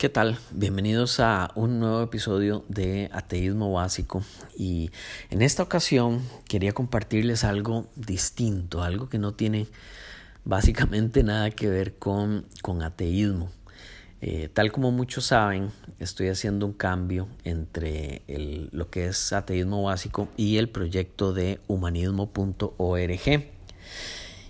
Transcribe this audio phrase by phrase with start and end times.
[0.00, 0.38] ¿Qué tal?
[0.50, 4.22] Bienvenidos a un nuevo episodio de Ateísmo Básico
[4.56, 4.90] y
[5.28, 9.66] en esta ocasión quería compartirles algo distinto, algo que no tiene
[10.46, 13.50] básicamente nada que ver con, con ateísmo.
[14.22, 18.22] Eh, tal como muchos saben, estoy haciendo un cambio entre
[18.72, 23.20] lo que es ateísmo básico y el proyecto de humanismo.org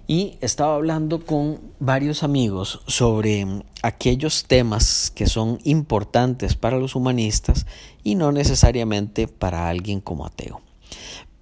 [0.06, 3.46] y estaba hablando con varios amigos sobre
[3.82, 7.66] aquellos temas que son importantes para los humanistas
[8.02, 10.60] y no necesariamente para alguien como ateo.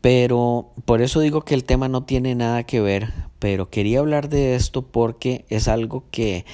[0.00, 4.28] Pero por eso digo que el tema no tiene nada que ver, pero quería hablar
[4.28, 6.44] de esto porque es algo que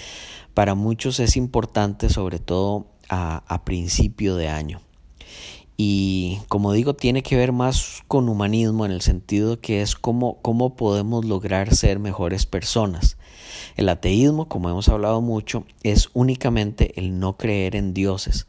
[0.55, 4.80] para muchos es importante, sobre todo a, principio de año
[5.77, 10.38] y como digo tiene que ver más con humanismo en el sentido que es cómo,
[10.41, 13.16] cómo podemos lograr ser mejores personas.
[13.77, 18.46] El ateísmo, como hemos hablado mucho, es únicamente el no creer en dioses,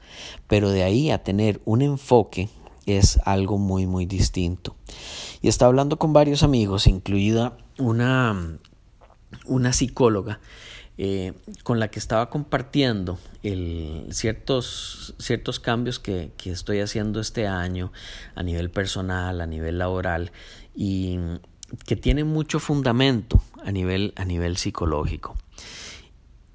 [0.48, 2.50] pero de ahí a tener un enfoque
[2.86, 4.76] es algo muy muy distinto.
[5.42, 8.60] Y estaba hablando con varios amigos, incluida una,
[9.46, 10.40] una psicóloga,
[10.98, 13.20] eh, con la que estaba compartiendo
[14.12, 15.14] ciertos
[15.62, 17.92] cambios que, que, estoy haciendo este año
[18.34, 20.32] a nivel personal, a nivel laboral
[20.74, 21.20] y
[21.86, 25.36] que tiene mucho fundamento a nivel, a nivel psicológico.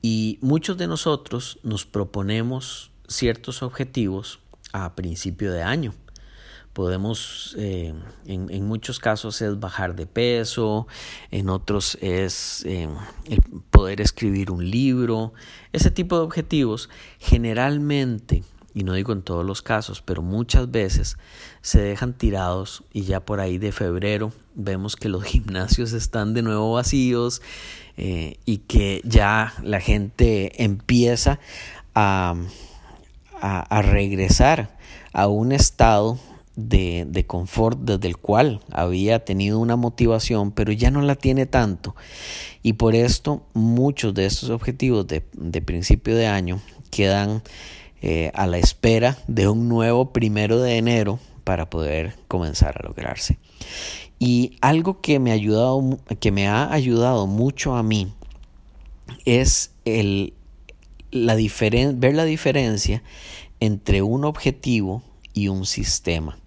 [0.03, 4.39] Y muchos de nosotros nos proponemos ciertos objetivos
[4.73, 5.93] a principio de año
[6.73, 7.93] podemos, eh,
[8.27, 10.87] en, muchos casos es bajar de peso,
[11.31, 12.89] en otros es eh,
[13.27, 15.33] el poder escribir un libro,
[15.73, 21.17] ese tipo de objetivos generalmente, y no digo en todos los casos, pero muchas veces
[21.61, 26.43] se dejan tirados y ya por ahí de febrero vemos que los gimnasios están de
[26.43, 27.43] nuevo vacíos
[27.97, 31.41] eh, y que ya la gente empieza
[31.97, 32.37] a,
[33.43, 34.79] a regresar
[35.13, 36.19] a un estado
[36.57, 41.47] de, de, confort desde el cual había tenido una motivación, pero ya no la tiene
[41.47, 41.95] tanto.
[42.63, 46.61] Y por esto muchos de estos objetivos de, de principio de año
[46.91, 47.43] quedan
[48.03, 53.39] eh, a la espera de un nuevo primero de enero para poder comenzar a lograrse.
[54.19, 58.13] Y algo que me ha ayudado, que me ha ayudado mucho a mí
[59.25, 60.35] es el,
[61.11, 63.03] la ver la diferencia
[63.61, 65.03] entre un objetivo
[65.35, 66.39] y un sistema.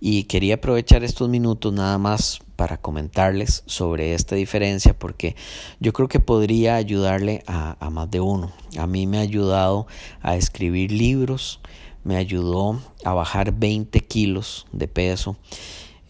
[0.00, 5.36] Y quería aprovechar estos minutos nada más para comentarles sobre esta diferencia porque
[5.80, 8.52] yo creo que podría ayudarle a, más de uno.
[8.78, 9.86] A mí me ha ayudado
[10.20, 11.60] a escribir libros,
[12.04, 15.36] me ayudó a bajar 20 kilos de peso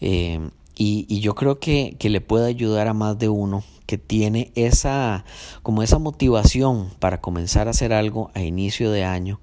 [0.01, 0.39] eh,
[0.75, 4.51] y, y, yo creo que, que le puede ayudar a más de uno que tiene
[4.55, 5.23] esa
[5.61, 9.39] como esa motivación para comenzar a hacer algo a inicio de año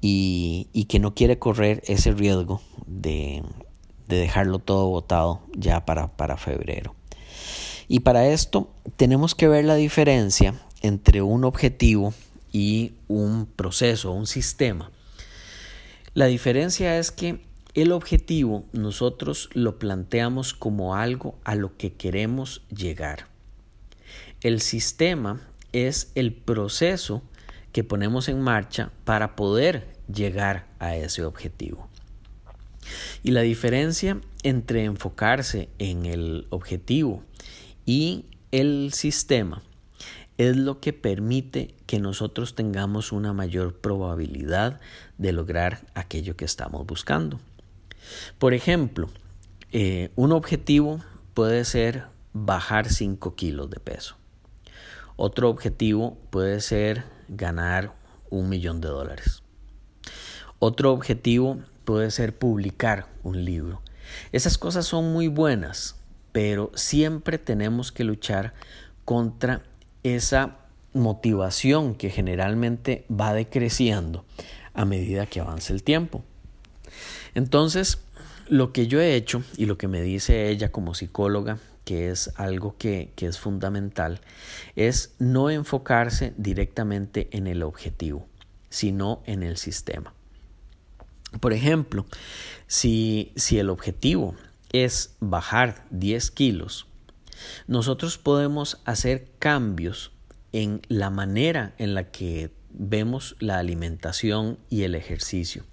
[0.00, 3.42] y, que no quiere correr ese riesgo de,
[4.06, 6.94] de dejarlo todo botado ya para, para febrero.
[7.88, 12.12] Y para esto tenemos que ver la diferencia entre un objetivo
[12.52, 14.90] y un proceso, un sistema.
[16.14, 17.40] La diferencia es que
[17.74, 23.26] el objetivo nosotros lo planteamos como algo a lo que queremos llegar.
[24.40, 25.40] El sistema
[25.72, 27.22] es el proceso
[27.78, 31.88] que ponemos en marcha para poder llegar a ese objetivo.
[33.22, 37.22] Y la diferencia entre enfocarse en el objetivo
[37.86, 39.62] y el sistema
[40.38, 44.80] es lo que permite que nosotros tengamos una mayor probabilidad
[45.16, 47.38] de lograr aquello que estamos buscando.
[48.40, 49.08] Por ejemplo,
[49.70, 50.98] eh, un objetivo
[51.32, 54.16] puede ser bajar 5 kilos de peso.
[55.14, 57.92] Otro objetivo puede ser ganar
[58.30, 59.42] un millón de dólares.
[60.58, 63.80] Otro objetivo puede ser publicar un libro.
[64.32, 65.96] Esas cosas son muy buenas,
[66.32, 68.54] pero siempre tenemos que luchar
[69.04, 69.62] contra
[70.02, 70.56] esa
[70.92, 74.24] motivación que generalmente va decreciendo
[74.74, 76.22] a medida que avanza el tiempo.
[77.34, 78.00] Entonces,
[78.48, 81.58] lo que yo he hecho y lo que me dice ella como psicóloga,
[81.88, 84.20] que es algo que, que es fundamental,
[84.76, 88.28] es no enfocarse directamente en el objetivo,
[88.68, 90.12] sino en el sistema.
[91.40, 92.04] Por ejemplo,
[92.66, 94.34] si, si el objetivo
[94.70, 96.86] es bajar 10 kilos,
[97.66, 100.12] nosotros podemos hacer cambios
[100.52, 105.64] en la manera en la que vemos la alimentación y el ejercicio.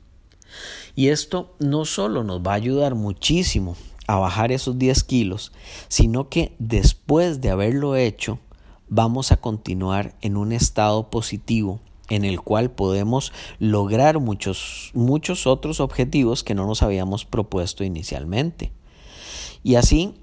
[0.95, 3.75] Y esto no solo nos va a ayudar muchísimo
[4.07, 5.51] a bajar esos 10 kilos,
[5.87, 8.39] sino que después de haberlo hecho,
[8.87, 11.79] vamos a continuar en un estado positivo
[12.09, 18.71] en el cual podemos lograr muchos, muchos otros objetivos que no nos habíamos propuesto inicialmente.
[19.63, 20.13] Y así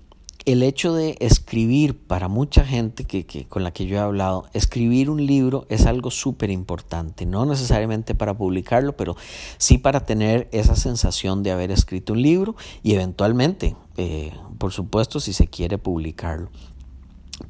[0.44, 5.08] el hecho de escribir para mucha gente que, con la que yo he hablado, escribir
[5.08, 9.16] un libro es algo súper importante, no necesariamente para publicarlo, pero
[9.58, 15.20] sí para tener esa sensación de haber escrito un libro y eventualmente, eh, por supuesto,
[15.20, 16.50] si se quiere publicarlo.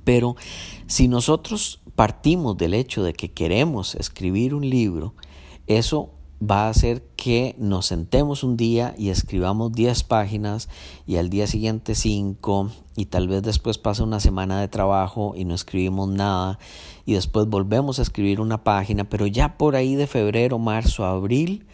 [0.04, 0.36] Pero
[0.86, 5.14] si nosotros partimos del hecho de que queremos escribir un libro,
[5.66, 6.10] eso
[6.42, 10.68] va a hacer que nos sentemos un día y escribamos 10 páginas
[11.06, 15.44] y al día siguiente 5 y tal vez después pasa una semana de trabajo y
[15.44, 16.58] no escribimos nada
[17.06, 21.64] y después volvemos a escribir una página, pero ya por ahí de febrero, marzo, abril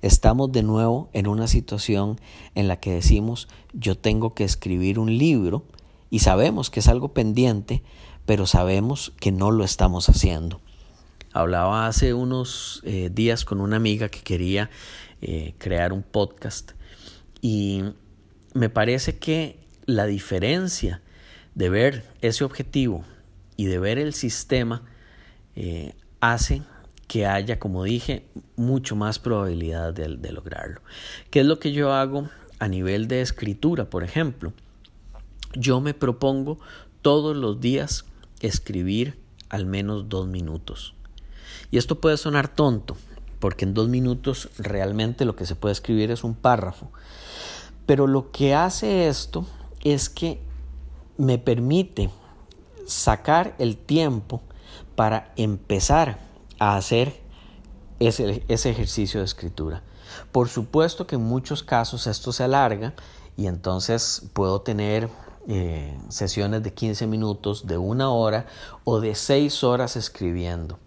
[0.00, 2.18] estamos de nuevo en una situación
[2.54, 5.64] en la que decimos yo tengo que escribir un libro
[6.08, 7.82] y sabemos que es algo pendiente,
[8.24, 10.62] pero sabemos que no lo estamos haciendo.
[11.34, 14.70] Hablaba hace unos eh, días con una amiga que quería
[15.20, 16.70] eh, crear un podcast
[17.42, 17.82] y
[18.52, 21.02] me parece que la diferencia
[21.56, 23.04] de ver ese objetivo
[23.56, 24.82] y de ver el sistema
[25.56, 26.62] eh, hace
[27.08, 30.82] que haya, como dije, mucho más probabilidad de, de, lograrlo.
[31.30, 32.28] ¿Qué es lo que yo hago
[32.60, 34.52] a nivel de escritura, por ejemplo?
[35.56, 36.60] Yo me propongo
[37.02, 38.04] todos los días
[38.38, 40.94] escribir al menos dos minutos.
[41.74, 42.96] Y esto puede sonar tonto,
[43.40, 46.92] porque en dos minutos realmente lo que se puede escribir es un párrafo.
[47.84, 49.44] Pero lo que hace esto
[49.82, 50.40] es que
[51.16, 52.10] me permite
[52.86, 54.40] sacar el tiempo
[54.94, 56.20] para empezar
[56.60, 57.20] a hacer
[57.98, 59.82] ese, ese, ejercicio de escritura.
[60.30, 62.94] Por supuesto que en muchos casos esto se alarga
[63.36, 65.08] y entonces puedo tener
[65.48, 68.46] eh, sesiones de 15 minutos, de una hora
[68.84, 70.78] o de 6 horas escribiendo.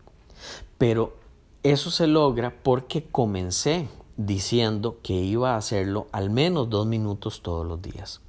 [0.78, 1.18] Pero
[1.64, 7.66] eso se logra porque comencé diciendo que iba a hacerlo al menos dos minutos todos
[7.66, 8.22] los días.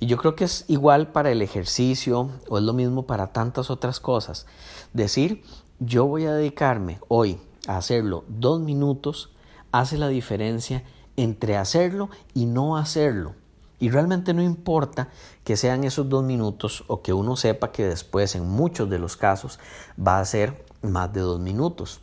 [0.00, 3.70] Y yo creo que es igual para el ejercicio o es lo mismo para tantas
[3.70, 4.46] otras cosas.
[4.92, 5.44] Decir,
[5.78, 9.30] yo voy a dedicarme hoy a hacerlo dos minutos
[9.70, 10.84] hace la diferencia
[11.16, 13.34] entre hacerlo y no hacerlo.
[13.82, 15.08] Y realmente no importa
[15.42, 19.16] que sean esos dos minutos o que uno sepa que después en muchos de los
[19.16, 19.58] casos
[19.98, 22.00] va a ser más de dos minutos.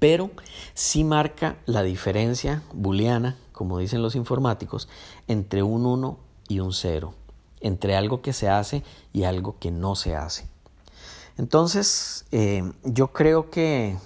[0.00, 0.32] Pero
[0.74, 4.88] sí marca la diferencia booleana, como dicen los informáticos,
[5.28, 6.18] entre un 1
[6.48, 7.14] y un 0,
[7.60, 8.82] entre algo que se hace
[9.12, 10.48] y algo que no se hace.
[11.38, 13.96] Entonces, eh, yo creo que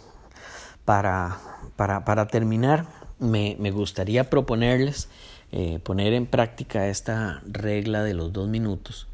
[0.84, 1.38] para,
[1.74, 2.84] para, terminar,
[3.18, 5.08] me, me, gustaría proponerles
[5.52, 9.06] eh, poner en práctica esta regla de los dos minutos.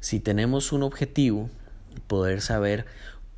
[0.00, 1.50] Si tenemos un objetivo,
[2.06, 2.86] poder saber